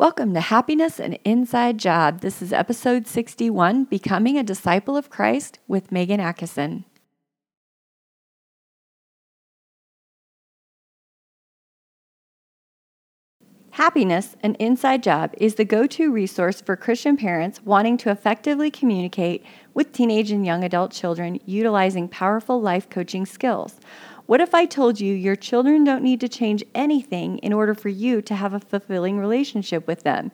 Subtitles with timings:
[0.00, 2.22] Welcome to Happiness an Inside Job.
[2.22, 6.86] This is episode 61 Becoming a Disciple of Christ with Megan Atkinson.
[13.72, 18.70] Happiness, an inside job, is the go to resource for Christian parents wanting to effectively
[18.70, 19.44] communicate
[19.74, 23.78] with teenage and young adult children utilizing powerful life coaching skills.
[24.30, 27.88] What if I told you your children don't need to change anything in order for
[27.88, 30.30] you to have a fulfilling relationship with them?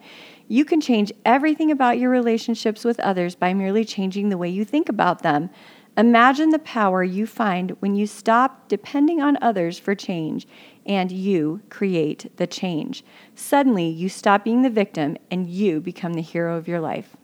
[0.49, 4.67] You can change everything about your relationships with others by merely changing the way you
[4.67, 5.49] think about them.
[5.97, 10.47] Imagine the power you find when you stop depending on others for change
[10.85, 13.03] and you create the change.
[13.35, 17.17] Suddenly, you stop being the victim and you become the hero of your life.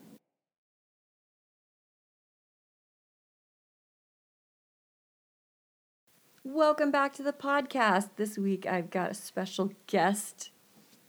[6.54, 8.10] Welcome back to the podcast.
[8.16, 10.50] This week I've got a special guest.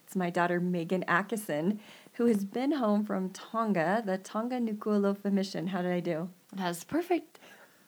[0.06, 1.82] It's my daughter Megan Atkinson,
[2.14, 5.68] who has been home from Tonga, the Tonga Nuku'alofa mission.
[5.68, 6.30] How did I do?
[6.54, 7.40] That's perfect.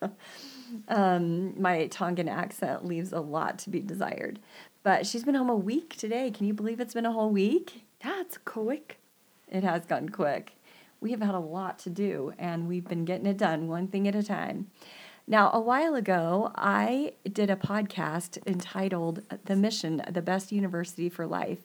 [0.89, 4.39] um, my Tongan accent leaves a lot to be desired.
[4.83, 6.31] But she's been home a week today.
[6.31, 7.85] Can you believe it's been a whole week?
[8.03, 8.99] That's quick.
[9.47, 10.57] It has gone quick.
[10.99, 14.09] We have had a lot to do, and we've been getting it done one thing
[14.09, 14.71] at a time.
[15.27, 21.25] Now, a while ago, I did a podcast entitled The Mission, the Best University for
[21.25, 21.63] Life.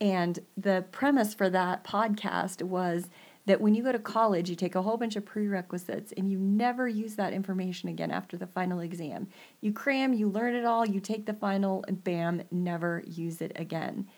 [0.00, 3.08] And the premise for that podcast was
[3.46, 6.36] that when you go to college, you take a whole bunch of prerequisites and you
[6.36, 9.28] never use that information again after the final exam.
[9.60, 13.52] You cram, you learn it all, you take the final, and bam, never use it
[13.54, 14.08] again.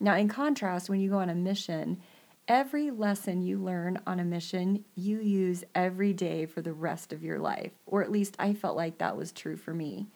[0.00, 2.02] Now, in contrast, when you go on a mission,
[2.48, 7.22] Every lesson you learn on a mission, you use every day for the rest of
[7.22, 7.70] your life.
[7.86, 10.08] Or at least I felt like that was true for me.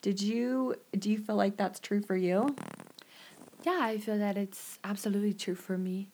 [0.00, 2.56] Did you do you feel like that's true for you?
[3.62, 6.08] Yeah, I feel that it's absolutely true for me.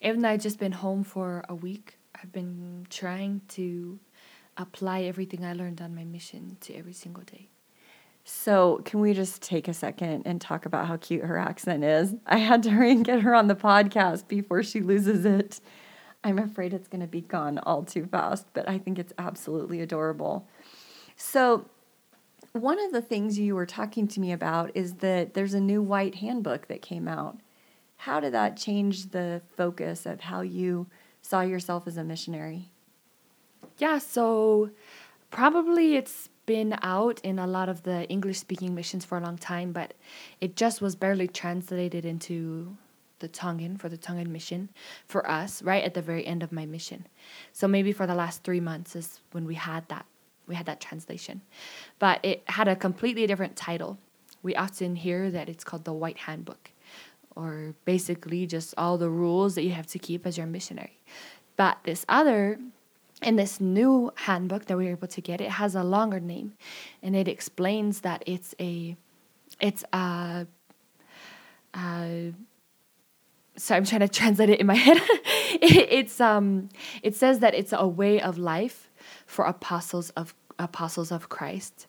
[0.00, 3.98] Even though I've just been home for a week, I've been trying to
[4.56, 7.48] apply everything I learned on my mission to every single day.
[8.24, 12.14] So, can we just take a second and talk about how cute her accent is?
[12.26, 15.60] I had to hurry and get her on the podcast before she loses it.
[16.24, 19.80] I'm afraid it's going to be gone all too fast, but I think it's absolutely
[19.80, 20.46] adorable.
[21.16, 21.66] So,
[22.52, 25.82] one of the things you were talking to me about is that there's a new
[25.82, 27.38] white handbook that came out.
[27.96, 30.86] How did that change the focus of how you
[31.22, 32.68] saw yourself as a missionary?
[33.78, 34.70] Yeah, so
[35.30, 39.38] probably it's been out in a lot of the English speaking missions for a long
[39.38, 39.94] time, but
[40.40, 42.76] it just was barely translated into
[43.20, 44.68] the Tongan for the Tongan mission
[45.06, 47.06] for us right at the very end of my mission.
[47.52, 50.06] So maybe for the last 3 months is when we had that
[50.48, 51.40] we had that translation.
[52.00, 53.98] But it had a completely different title.
[54.42, 56.72] We often hear that it's called the White Handbook
[57.36, 60.98] or basically just all the rules that you have to keep as your missionary.
[61.56, 62.58] But this other
[63.22, 66.54] in this new handbook that we were able to get, it has a longer name,
[67.02, 68.96] and it explains that it's a,
[69.60, 70.46] it's a,
[71.74, 72.32] a
[73.56, 74.98] so I'm trying to translate it in my head.
[75.60, 76.68] it's um,
[77.02, 78.90] it says that it's a way of life
[79.26, 81.86] for apostles of apostles of Christ.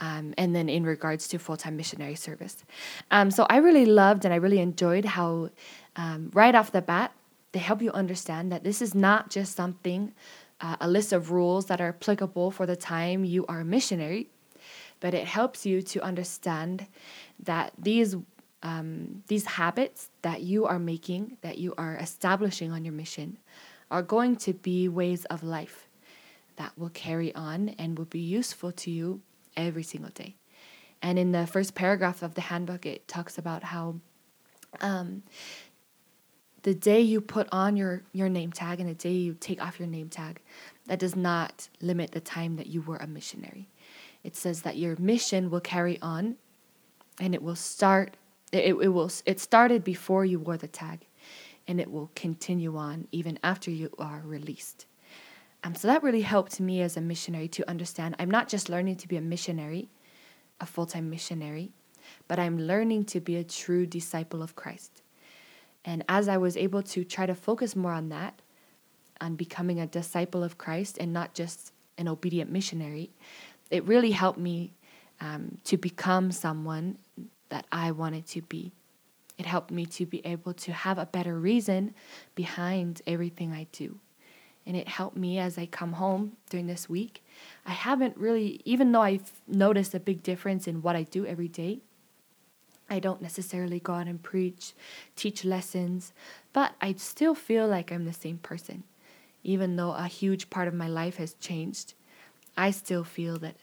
[0.00, 2.64] Um, and then in regards to full-time missionary service
[3.12, 5.50] um, so i really loved and i really enjoyed how
[5.94, 7.12] um, right off the bat
[7.52, 10.12] they help you understand that this is not just something
[10.60, 14.28] uh, a list of rules that are applicable for the time you are a missionary,
[15.00, 16.86] but it helps you to understand
[17.38, 18.16] that these
[18.62, 23.36] um, these habits that you are making, that you are establishing on your mission,
[23.90, 25.86] are going to be ways of life
[26.56, 29.20] that will carry on and will be useful to you
[29.54, 30.36] every single day.
[31.02, 33.96] And in the first paragraph of the handbook, it talks about how
[34.80, 35.22] um,
[36.64, 39.78] the day you put on your, your name tag and the day you take off
[39.78, 40.40] your name tag,
[40.86, 43.68] that does not limit the time that you were a missionary.
[44.22, 46.36] It says that your mission will carry on
[47.20, 48.16] and it will start
[48.50, 51.06] it, it will it started before you wore the tag
[51.68, 54.86] and it will continue on even after you are released.
[55.62, 58.96] Um, so that really helped me as a missionary to understand I'm not just learning
[58.96, 59.90] to be a missionary,
[60.60, 61.72] a full time missionary,
[62.26, 65.02] but I'm learning to be a true disciple of Christ.
[65.84, 68.40] And as I was able to try to focus more on that,
[69.20, 73.10] on becoming a disciple of Christ and not just an obedient missionary,
[73.70, 74.72] it really helped me
[75.20, 76.98] um, to become someone
[77.48, 78.72] that I wanted to be.
[79.38, 81.94] It helped me to be able to have a better reason
[82.34, 83.98] behind everything I do.
[84.66, 87.22] And it helped me as I come home during this week.
[87.66, 91.48] I haven't really, even though I've noticed a big difference in what I do every
[91.48, 91.80] day,
[92.88, 94.72] I don't necessarily go out and preach,
[95.16, 96.12] teach lessons,
[96.52, 98.84] but I still feel like I'm the same person.
[99.42, 101.94] Even though a huge part of my life has changed,
[102.56, 103.56] I still feel that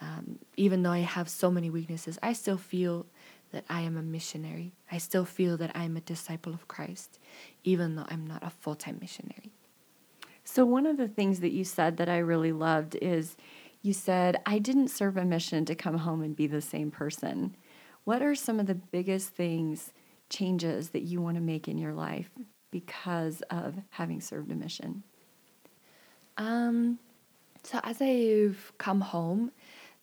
[0.00, 3.06] um, even though I have so many weaknesses, I still feel
[3.52, 4.72] that I am a missionary.
[4.92, 7.18] I still feel that I'm a disciple of Christ,
[7.64, 9.50] even though I'm not a full time missionary.
[10.44, 13.36] So, one of the things that you said that I really loved is
[13.82, 17.54] you said, I didn't serve a mission to come home and be the same person.
[18.08, 19.92] What are some of the biggest things,
[20.30, 22.30] changes that you want to make in your life
[22.70, 25.02] because of having served a mission?
[26.38, 27.00] Um,
[27.62, 29.52] so as I've come home,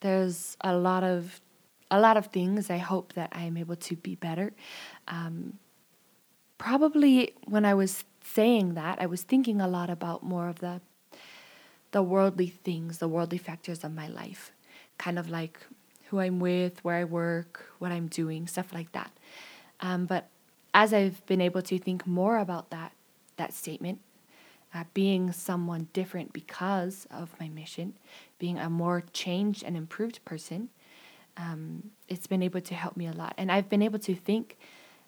[0.02, 1.42] there's a lot of
[1.90, 4.54] a lot of things I hope that I'm able to be better.
[5.08, 5.58] Um,
[6.60, 10.80] probably when I was saying that, I was thinking a lot about more of the
[11.90, 14.52] the worldly things, the worldly factors of my life,
[15.00, 15.60] kind of like
[16.16, 19.12] who I'm with, where I work, what I'm doing, stuff like that.
[19.82, 20.30] Um, but
[20.74, 22.94] as I've been able to think more about that
[23.36, 24.00] that statement,
[24.74, 27.96] uh, being someone different because of my mission,
[28.40, 30.70] being a more changed and improved person,
[31.36, 33.34] um, it's been able to help me a lot.
[33.38, 34.58] And I've been able to think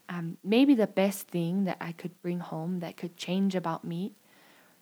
[0.09, 4.11] um, maybe the best thing that I could bring home that could change about me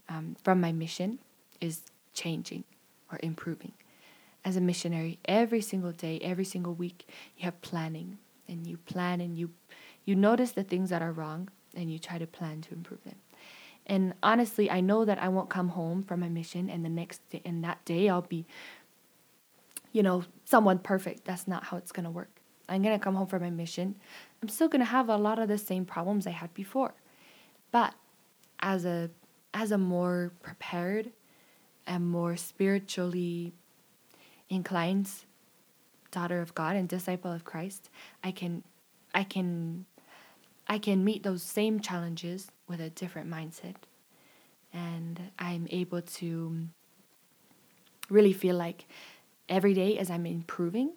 [0.10, 1.20] um, from my mission
[1.62, 1.82] is
[2.16, 2.64] changing
[3.12, 3.74] or improving.
[4.46, 7.08] As a missionary, every single day, every single week,
[7.38, 9.50] you have planning and you plan and you
[10.06, 13.16] you notice the things that are wrong and you try to plan to improve them.
[13.88, 17.28] And honestly, I know that I won't come home from my mission and the next
[17.30, 18.46] day and that day I'll be
[19.96, 21.24] you know, someone perfect.
[21.24, 22.42] That's not how it's going to work.
[22.68, 23.96] I'm going to come home from my mission.
[24.44, 26.94] I'm still going to have a lot of the same problems I had before.
[27.72, 27.94] But
[28.60, 29.10] as a
[29.54, 31.12] as a more prepared
[31.88, 33.54] and more spiritually
[34.50, 35.10] inclined
[36.12, 37.90] daughter of God and disciple of Christ,
[38.24, 38.64] I can
[39.14, 39.86] I can
[40.68, 43.76] I can meet those same challenges with a different mindset.
[44.74, 46.68] And I'm able to
[48.10, 48.86] really feel like
[49.48, 50.92] every day as I'm improving,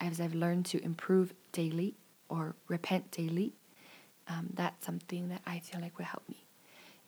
[0.00, 1.94] as I've learned to improve daily
[2.28, 3.54] or repent daily,
[4.28, 6.44] um, that's something that I feel like will help me.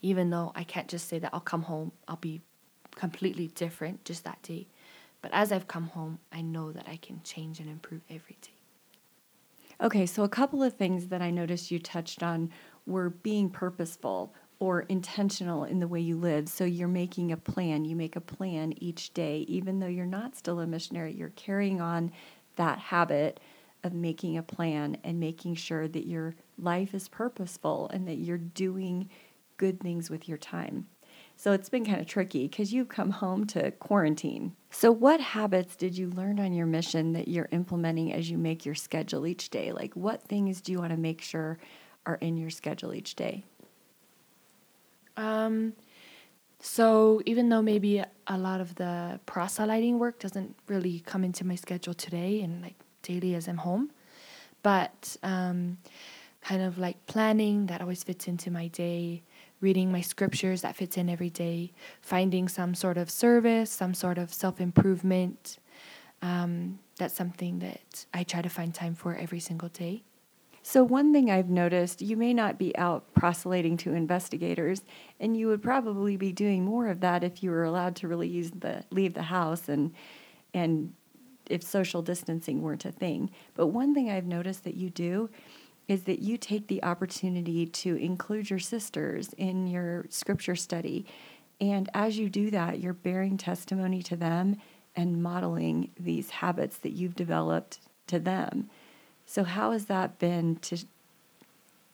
[0.01, 2.41] Even though I can't just say that I'll come home, I'll be
[2.95, 4.67] completely different just that day.
[5.21, 8.51] But as I've come home, I know that I can change and improve every day.
[9.81, 12.51] Okay, so a couple of things that I noticed you touched on
[12.87, 16.49] were being purposeful or intentional in the way you live.
[16.49, 17.85] So you're making a plan.
[17.85, 21.81] You make a plan each day, even though you're not still a missionary, you're carrying
[21.81, 22.11] on
[22.57, 23.39] that habit
[23.85, 28.37] of making a plan and making sure that your life is purposeful and that you're
[28.37, 29.09] doing
[29.57, 30.89] good things with your time.
[31.39, 34.57] So it's been kind of tricky because you've come home to quarantine.
[34.73, 38.67] So, what habits did you learn on your mission that you're implementing as you make
[38.67, 39.71] your schedule each day?
[39.71, 41.57] Like, what things do you want to make sure
[42.07, 43.45] are in your schedule each day?
[45.17, 45.75] Um,
[46.59, 51.55] so even though maybe a lot of the proselyting work doesn't really come into my
[51.55, 53.93] schedule today and like daily as I'm home,
[54.65, 55.79] but um,
[56.41, 59.23] kind of like planning that always fits into my day,
[59.61, 64.19] reading my scriptures that fits in every day, finding some sort of service, some sort
[64.19, 65.59] of self improvement.
[66.23, 70.03] Um, that's something that I try to find time for every single day.
[70.63, 74.83] So, one thing I've noticed, you may not be out proselyting to investigators,
[75.19, 78.29] and you would probably be doing more of that if you were allowed to really
[78.29, 79.95] use the leave the house and
[80.53, 80.93] and
[81.49, 83.31] if social distancing weren't a thing.
[83.55, 85.31] But one thing I've noticed that you do
[85.89, 91.07] is that you take the opportunity to include your sisters in your scripture study.
[91.61, 94.59] And as you do that, you're bearing testimony to them
[94.95, 98.69] and modeling these habits that you've developed to them.
[99.27, 100.79] So, how has that been to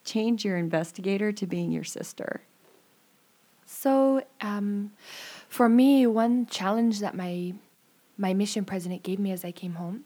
[0.03, 2.41] change your investigator to being your sister?
[3.65, 4.91] So, um,
[5.49, 7.53] for me, one challenge that my
[8.17, 10.05] my mission president gave me as I came home,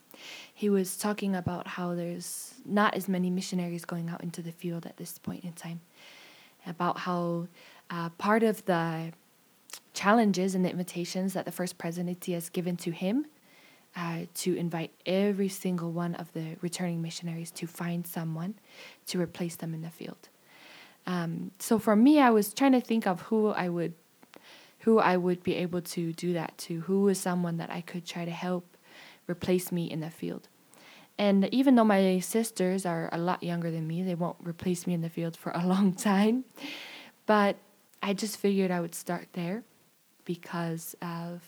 [0.53, 4.85] he was talking about how there's not as many missionaries going out into the field
[4.85, 5.81] at this point in time.
[6.65, 7.47] About how
[7.89, 9.13] uh, part of the
[9.93, 13.25] challenges and the invitations that the first presidency has given to him
[13.95, 18.55] uh, to invite every single one of the returning missionaries to find someone
[19.07, 20.29] to replace them in the field.
[21.07, 23.93] Um, so for me, I was trying to think of who I would,
[24.79, 26.81] who I would be able to do that to.
[26.81, 28.77] Who is someone that I could try to help
[29.29, 30.47] replace me in the field.
[31.17, 34.93] And even though my sisters are a lot younger than me, they won't replace me
[34.93, 36.45] in the field for a long time.
[37.25, 37.57] But
[38.01, 39.63] I just figured I would start there
[40.25, 41.43] because of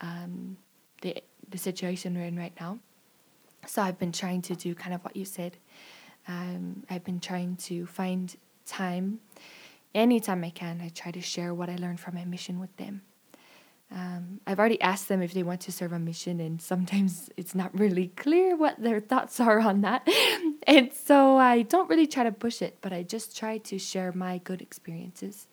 [0.00, 0.56] um,
[1.02, 2.78] the the situation we're in right now.
[3.66, 5.58] So I've been trying to do kind of what you said,
[6.26, 9.20] Um, I've been trying to find time,
[9.94, 13.02] anytime I can, I try to share what I learned from my mission with them.
[13.94, 17.54] Um, I've already asked them if they want to serve a mission, and sometimes it's
[17.54, 20.08] not really clear what their thoughts are on that.
[20.66, 24.12] and so I don't really try to push it, but I just try to share
[24.12, 25.48] my good experiences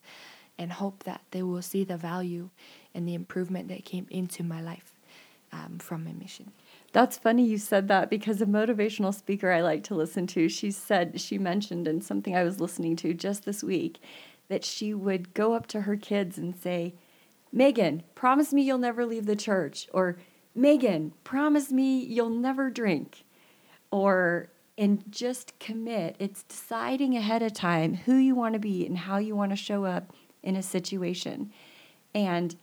[0.58, 2.50] and hope that they will see the value
[2.94, 4.94] and the improvement that came into my life
[5.52, 6.52] um, from my mission.
[6.92, 10.72] That's funny you said that because a motivational speaker I like to listen to, she
[10.72, 14.00] said, she mentioned in something I was listening to just this week
[14.50, 16.96] that she would go up to her kids and say,
[17.52, 19.88] Megan, promise me you'll never leave the church.
[19.94, 20.18] Or,
[20.54, 23.24] Megan, promise me you'll never drink.
[23.92, 26.16] Or, and just commit.
[26.20, 29.56] It's deciding ahead of time who you want to be and how you want to
[29.56, 30.14] show up
[30.44, 31.52] in a situation.
[32.14, 32.56] And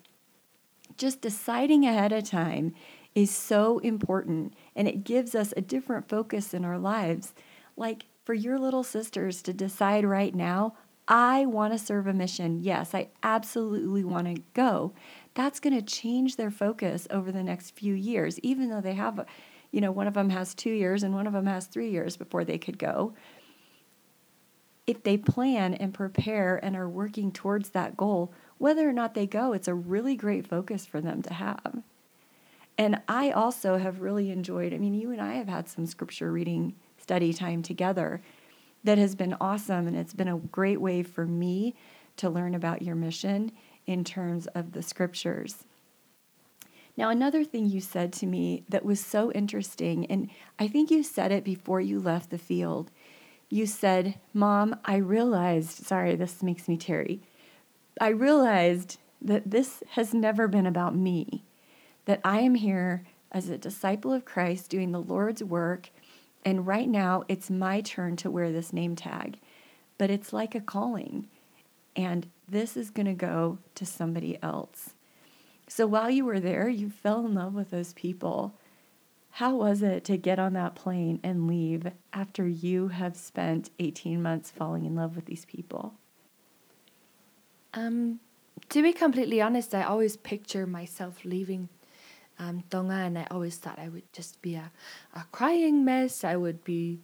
[0.97, 2.75] just deciding ahead of time
[3.15, 7.33] is so important and it gives us a different focus in our lives.
[7.77, 10.75] Like for your little sisters to decide right now,
[11.09, 12.63] I want to serve a mission.
[12.63, 14.93] Yes, I absolutely want to go.
[15.35, 19.25] That's going to change their focus over the next few years, even though they have,
[19.71, 22.17] you know, one of them has two years and one of them has three years
[22.17, 23.15] before they could go.
[24.87, 29.27] If they plan and prepare and are working towards that goal, whether or not they
[29.27, 31.83] go, it's a really great focus for them to have.
[32.79, 36.31] And I also have really enjoyed, I mean, you and I have had some scripture
[36.31, 38.21] reading study time together
[38.87, 39.87] that has been awesome.
[39.87, 41.75] And it's been a great way for me
[42.17, 43.53] to learn about your mission
[43.87, 45.65] in terms of the scriptures.
[46.97, 51.03] Now, another thing you said to me that was so interesting, and I think you
[51.03, 52.91] said it before you left the field.
[53.51, 57.21] You said, Mom, I realized, sorry, this makes me teary.
[58.01, 61.45] I realized that this has never been about me
[62.07, 65.91] that I am here as a disciple of Christ doing the Lord's work.
[66.47, 69.41] And right now, it's my turn to wear this name tag.
[69.99, 71.27] But it's like a calling.
[71.97, 74.91] And this is going to go to somebody else.
[75.67, 78.55] So while you were there, you fell in love with those people.
[79.33, 84.23] How was it to get on that plane and leave after you have spent 18
[84.23, 85.95] months falling in love with these people?
[87.75, 88.21] Um,
[88.69, 91.71] to be completely honest, I always picture myself leaving
[92.39, 94.71] um, Tonga, and I always thought I would just be a,
[95.15, 96.25] a crying mess.
[96.25, 97.01] I would be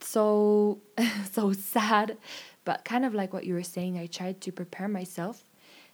[0.00, 0.80] so
[1.32, 2.16] so sad,
[2.64, 5.44] but kind of like what you were saying, I tried to prepare myself,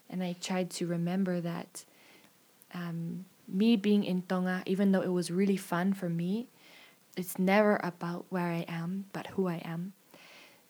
[0.08, 1.84] and I tried to remember that
[2.74, 6.48] um, me being in Tonga, even though it was really fun for me,
[7.16, 9.92] it's never about where I am, but who I am,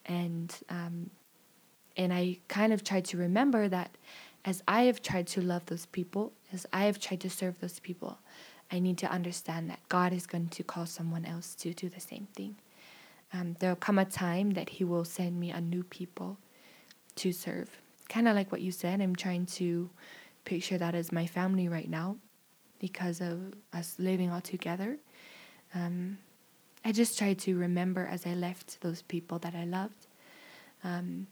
[0.06, 1.11] and um,
[1.97, 3.90] and I kind of tried to remember that
[4.49, 7.81] as I have tried to love those people, as I have tried to serve those
[7.81, 8.17] people,
[8.73, 12.00] I need to understand that God is going to call someone else to do the
[12.00, 12.57] same thing.
[13.35, 16.38] Um, there will come a time that He will send me a new people
[17.17, 17.69] to serve.
[18.09, 19.90] Kind of like what you said, I'm trying to
[20.47, 22.17] picture that as my family right now
[22.78, 24.97] because of us living all together.
[25.75, 26.17] Um,
[26.87, 30.07] I just try to remember as I left those people that I loved.
[30.83, 31.26] Um,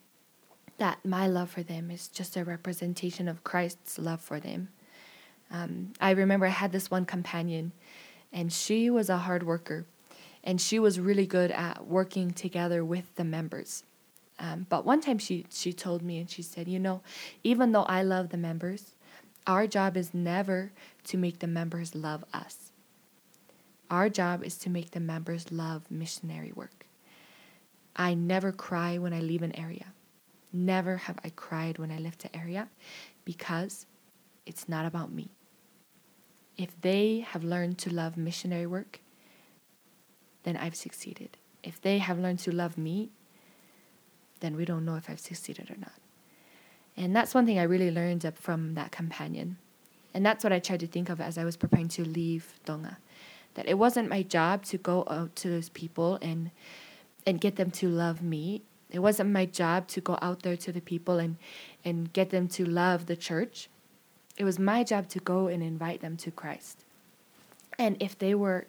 [0.79, 4.69] that my love for them is just a representation of Christ's love for them.
[5.51, 7.73] Um, I remember I had this one companion,
[8.33, 9.87] and she was a hard worker,
[10.45, 13.85] and she was really good at working together with the members.
[14.39, 17.01] Um, but one time she she told me, and she said, you know,
[17.43, 18.97] even though I love the members,
[19.47, 20.73] our job is never
[21.05, 22.73] to make the members love us.
[23.91, 26.87] Our job is to make the members love missionary work.
[27.95, 29.87] I never cry when I leave an area.
[30.57, 32.71] Never have I cried when I left the area
[33.27, 33.85] because
[34.47, 35.29] it's not about me.
[36.57, 39.01] If they have learned to love missionary work,
[40.45, 41.37] then I've succeeded.
[41.63, 43.11] If they have learned to love me,
[44.41, 45.93] then we don't know if I've succeeded or not.
[46.97, 49.59] And that's one thing I really learned from that companion.
[50.15, 52.97] And that's what I tried to think of as I was preparing to leave Tonga.
[53.55, 56.51] That it wasn't my job to go out to those people and
[57.27, 58.63] and get them to love me.
[58.91, 61.37] It wasn't my job to go out there to the people and,
[61.85, 63.69] and get them to love the church.
[64.37, 66.85] It was my job to go and invite them to Christ.
[67.79, 68.67] And if they were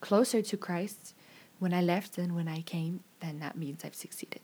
[0.00, 1.14] closer to Christ
[1.58, 4.40] when I left than when I came, then that means I've succeeded.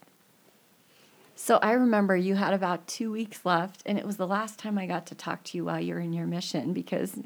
[1.35, 4.78] So I remember you had about two weeks left, and it was the last time
[4.78, 7.18] I got to talk to you while you're in your mission because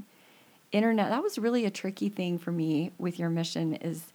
[0.73, 4.12] internet, that was really a tricky thing for me with your mission is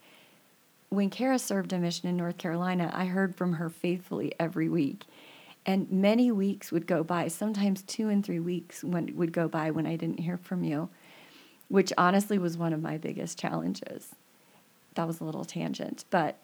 [0.88, 5.04] when Kara served a mission in North Carolina, I heard from her faithfully every week.
[5.64, 9.86] And many weeks would go by, sometimes two and three weeks would go by when
[9.86, 10.88] I didn't hear from you,
[11.68, 14.14] which honestly was one of my biggest challenges.
[14.94, 16.04] That was a little tangent.
[16.10, 16.38] But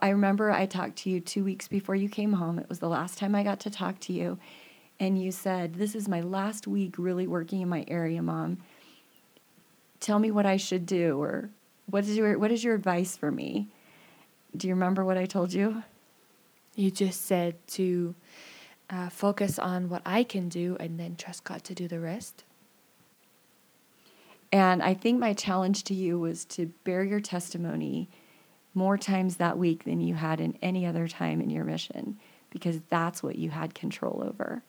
[0.00, 2.60] I remember I talked to you two weeks before you came home.
[2.60, 4.38] It was the last time I got to talk to you.
[5.00, 8.58] And you said, This is my last week really working in my area, mom.
[9.98, 11.50] Tell me what I should do, or
[11.86, 13.68] what is your, what is your advice for me?
[14.58, 15.84] Do you remember what I told you?
[16.74, 18.14] You just said to
[18.90, 22.44] uh, focus on what I can do and then trust God to do the rest.
[24.50, 28.08] And I think my challenge to you was to bear your testimony
[28.74, 32.18] more times that week than you had in any other time in your mission,
[32.50, 34.62] because that's what you had control over.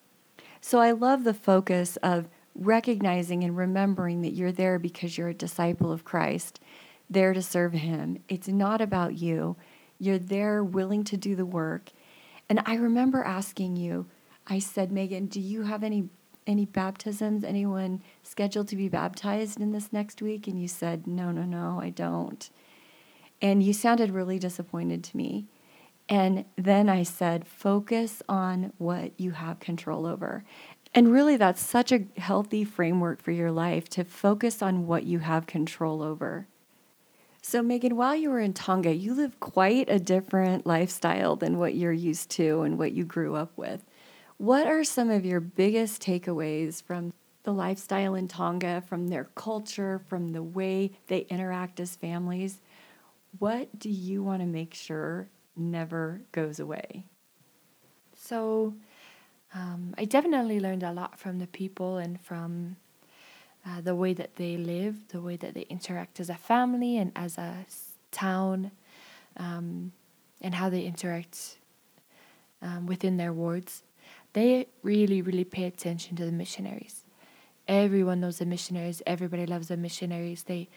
[0.62, 5.34] So I love the focus of recognizing and remembering that you're there because you're a
[5.34, 6.60] disciple of Christ,
[7.10, 8.20] there to serve Him.
[8.28, 9.56] It's not about you.
[10.00, 11.92] You're there willing to do the work.
[12.48, 14.08] And I remember asking you,
[14.48, 16.10] I said, Megan, do you have any
[16.48, 17.44] any baptisms?
[17.44, 20.48] Anyone scheduled to be baptized in this next week?
[20.48, 22.50] And you said, No, no, no, I don't.
[23.42, 25.46] And you sounded really disappointed to me.
[26.10, 30.44] And then I said, focus on what you have control over.
[30.94, 35.20] And really, that's such a healthy framework for your life to focus on what you
[35.20, 36.48] have control over.
[37.50, 41.74] So, Megan, while you were in Tonga, you lived quite a different lifestyle than what
[41.74, 43.84] you're used to and what you grew up with.
[44.38, 50.00] What are some of your biggest takeaways from the lifestyle in Tonga, from their culture,
[50.08, 52.60] from the way they interact as families?
[53.40, 57.04] what do you want to make sure never goes away?
[58.16, 58.76] So,
[59.56, 62.76] um, I definitely learned a lot from the people and from
[63.70, 67.12] uh, the way that they live, the way that they interact as a family and
[67.16, 67.66] as a
[68.12, 68.72] town,
[69.38, 69.92] um,
[70.42, 71.58] and how they interact
[72.62, 73.84] um, within their wards.
[74.34, 77.04] They really, really pay attention to the missionaries.
[77.68, 79.02] Everyone knows the missionaries.
[79.06, 80.44] Everybody loves the missionaries.
[80.44, 80.70] They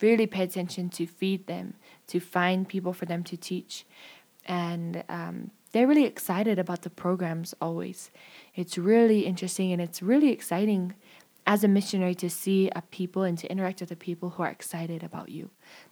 [0.00, 1.74] really pay attention to feed them,
[2.08, 3.84] to find people for them to teach.
[4.46, 8.10] And um, they're really excited about the programs always.
[8.54, 10.94] It's really interesting and it's really exciting
[11.46, 14.48] as a missionary to see a people and to interact with the people who are
[14.48, 15.50] excited about you,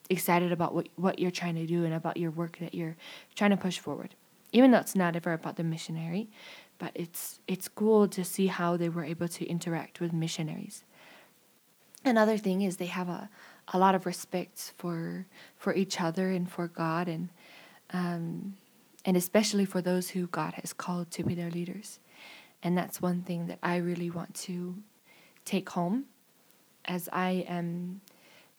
[0.08, 2.96] excited about what, what you're trying to do and about your work that you're
[3.34, 4.14] trying to push forward.
[4.52, 6.28] Even though it's not ever about the missionary,
[6.78, 10.84] but it's it's cool to see how they were able to interact with missionaries.
[12.04, 13.30] Another thing is they have a,
[13.68, 17.28] a lot of respect for for each other and for God and
[17.90, 18.56] um,
[19.04, 21.98] and especially for those who God has called to be their leaders.
[22.62, 24.76] And that's one thing that I really want to
[25.44, 26.04] take home
[26.84, 28.00] as I am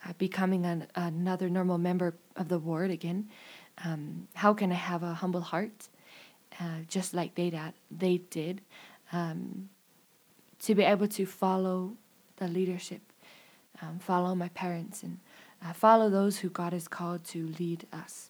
[0.05, 3.29] uh, becoming an, another normal member of the ward again.
[3.83, 5.89] Um, how can I have a humble heart,
[6.59, 8.61] uh, just like they, that, they did,
[9.11, 9.69] um,
[10.59, 11.93] to be able to follow
[12.37, 13.01] the leadership
[13.81, 15.19] um, follow my parents, and
[15.63, 18.29] uh, follow those who God has called to lead us.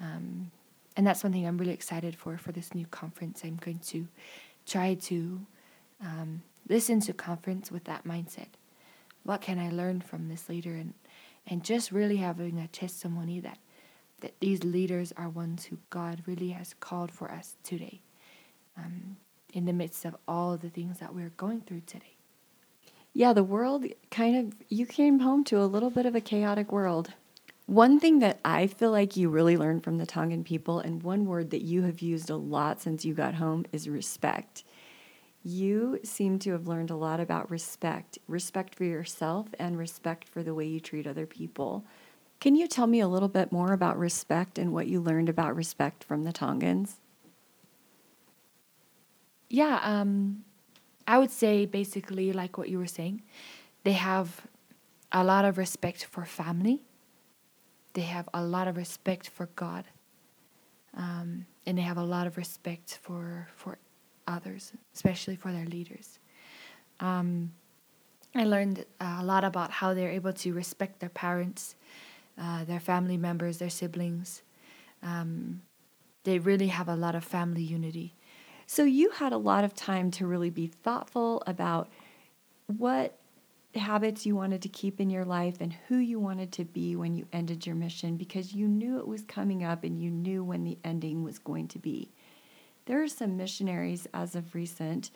[0.00, 0.50] Um,
[0.96, 3.42] and that's something I'm really excited for for this new conference.
[3.44, 4.06] I'm going to
[4.66, 5.40] try to
[6.00, 8.48] um, listen to conference with that mindset.
[9.22, 10.94] What can I learn from this leader, and
[11.46, 13.58] and just really having a testimony that
[14.20, 18.00] that these leaders are ones who God really has called for us today,
[18.76, 19.16] um,
[19.52, 22.16] in the midst of all the things that we're going through today
[23.16, 26.70] yeah, the world kind of, you came home to a little bit of a chaotic
[26.70, 27.14] world.
[27.64, 31.24] One thing that I feel like you really learned from the Tongan people, and one
[31.24, 34.64] word that you have used a lot since you got home, is respect.
[35.48, 40.42] You seem to have learned a lot about respect respect for yourself and respect for
[40.42, 41.84] the way you treat other people.
[42.40, 45.54] Can you tell me a little bit more about respect and what you learned about
[45.54, 46.96] respect from the Tongans?
[49.48, 50.42] Yeah, um,
[51.06, 53.22] I would say basically like what you were saying,
[53.84, 54.48] they have
[55.12, 56.82] a lot of respect for family.
[57.92, 59.84] They have a lot of respect for God,
[60.92, 63.78] um, and they have a lot of respect for for
[64.26, 66.18] others, especially for their leaders.
[67.00, 67.52] Um,
[68.34, 71.74] I learned a lot about how they're able to respect their parents,
[72.38, 74.42] uh, their family members, their siblings.
[75.02, 75.62] Um,
[76.24, 78.14] they really have a lot of family unity.
[78.66, 81.88] So you had a lot of time to really be thoughtful about
[82.66, 83.16] what
[83.74, 87.14] habits you wanted to keep in your life and who you wanted to be when
[87.14, 90.64] you ended your mission because you knew it was coming up and you knew when
[90.64, 92.10] the ending was going to be.
[92.86, 95.10] There are some missionaries as of recent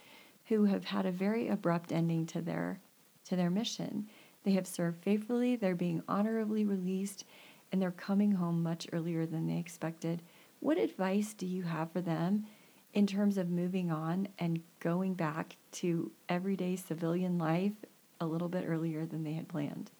[0.46, 2.80] who have had a very abrupt ending to their
[3.24, 4.08] to their mission.
[4.42, 7.24] They have served faithfully, they're being honorably released,
[7.70, 10.22] and they're coming home much earlier than they expected.
[10.58, 12.46] What advice do you have for them
[12.92, 17.74] in terms of moving on and going back to everyday civilian life
[18.20, 19.90] a little bit earlier than they had planned?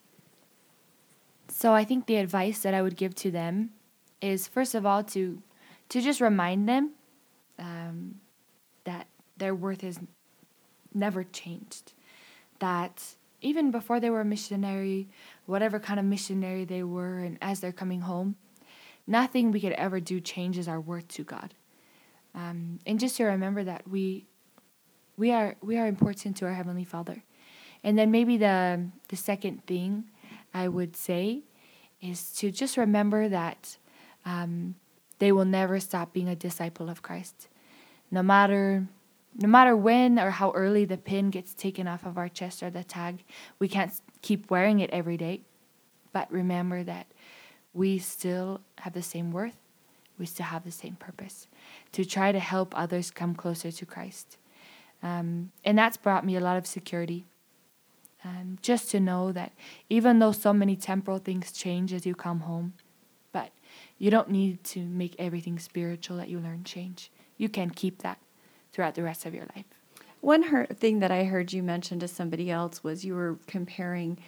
[1.49, 3.71] So I think the advice that I would give to them
[4.21, 5.43] is first of all to
[5.91, 6.93] to just remind them
[7.61, 8.17] um,
[8.85, 10.01] that their worth is
[10.93, 11.93] never changed.
[12.59, 13.03] That
[13.41, 15.09] even before they were a missionary,
[15.47, 18.37] whatever kind of missionary they were, and as they're coming home,
[19.07, 21.55] nothing we could ever do changes our worth to God.
[22.35, 24.27] Um, and just to remember that we
[25.17, 27.23] we are we are important to our heavenly Father.
[27.83, 30.05] And then maybe the the second thing
[30.55, 31.43] I would say
[32.01, 33.77] is to just remember that
[34.25, 34.75] um,
[35.19, 37.49] they will never stop being a disciple of Christ,
[38.11, 38.87] no matter
[39.37, 42.71] no matter when or how early the pin gets taken off of our chest or
[42.71, 43.23] the tag.
[43.59, 43.93] We can't
[44.23, 45.43] keep wearing it every day,
[46.13, 47.07] but remember that
[47.73, 49.57] we still have the same worth.
[50.19, 51.47] We still have the same purpose
[51.93, 54.37] to try to help others come closer to Christ.
[55.03, 57.25] Um, and that's brought me a lot of security.
[58.23, 59.53] Um, just to know that
[59.89, 62.75] even though so many temporal things change as you come home,
[63.33, 63.51] but
[63.97, 67.11] you don't need to make everything spiritual that you learn change.
[67.41, 68.19] You can keep that
[68.71, 69.65] throughout the rest of your life.
[70.21, 74.19] One thing that I heard you mention to somebody else was you were comparing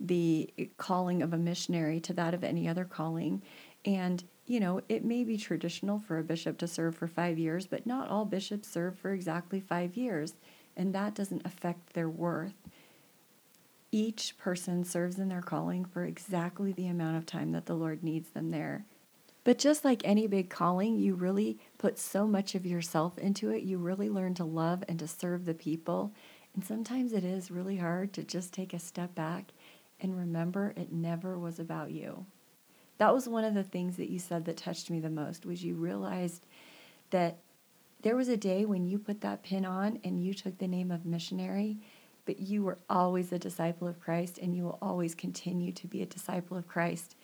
[0.00, 0.48] the
[0.78, 3.42] calling of a missionary to that of any other calling.
[3.84, 7.66] And, you know, it may be traditional for a bishop to serve for five years,
[7.66, 10.32] but not all bishops serve for exactly five years.
[10.74, 12.54] And that doesn't affect their worth.
[13.92, 18.02] Each person serves in their calling for exactly the amount of time that the Lord
[18.02, 18.86] needs them there.
[19.44, 23.62] But just like any big calling, you really put so much of yourself into it.
[23.62, 26.12] You really learn to love and to serve the people.
[26.54, 29.52] And sometimes it is really hard to just take a step back
[30.00, 32.24] and remember it never was about you.
[32.98, 35.62] That was one of the things that you said that touched me the most was
[35.62, 36.46] you realized
[37.10, 37.38] that
[38.02, 40.90] there was a day when you put that pin on and you took the name
[40.90, 41.78] of missionary
[42.26, 46.02] but you were always a disciple of Christ and you will always continue to be
[46.02, 47.16] a disciple of Christ.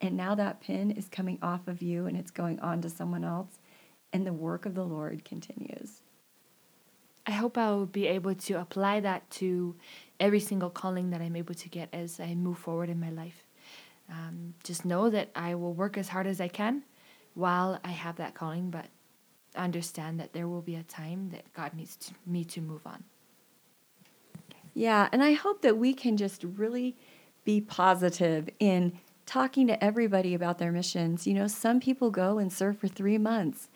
[0.00, 3.24] And now that pin is coming off of you and it's going on to someone
[3.24, 3.58] else,
[4.12, 6.02] and the work of the Lord continues.
[7.26, 9.74] I hope I will be able to apply that to
[10.20, 13.44] every single calling that I'm able to get as I move forward in my life.
[14.08, 16.84] Um, just know that I will work as hard as I can
[17.34, 18.86] while I have that calling, but
[19.56, 23.02] understand that there will be a time that God needs to, me to move on.
[24.74, 26.96] Yeah, and I hope that we can just really
[27.44, 31.26] be positive in talking to everybody about their missions.
[31.26, 33.68] You know, some people go and serve for three months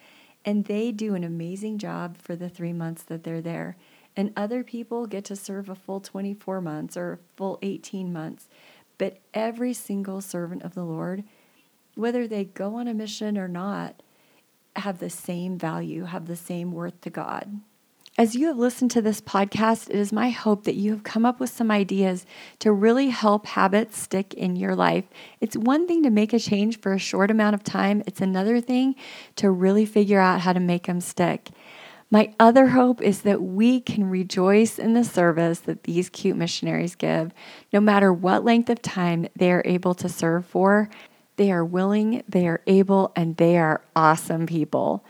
[0.44, 3.76] and they do an amazing job for the three months that they're there.
[4.16, 8.48] And other people get to serve a full 24 months or a full 18 months.
[8.98, 11.24] But every single servant of the Lord,
[11.94, 14.02] whether they go on a mission or not,
[14.76, 17.60] have the same value, have the same worth to God.
[18.20, 21.24] As you have listened to this podcast, it is my hope that you have come
[21.24, 22.26] up with some ideas
[22.58, 25.06] to really help habits stick in your life.
[25.40, 28.60] It's one thing to make a change for a short amount of time, it's another
[28.60, 28.94] thing
[29.36, 31.48] to really figure out how to make them stick.
[32.10, 36.96] My other hope is that we can rejoice in the service that these cute missionaries
[36.96, 37.32] give,
[37.72, 40.90] no matter what length of time they are able to serve for.
[41.36, 45.06] They are willing, they are able, and they are awesome people.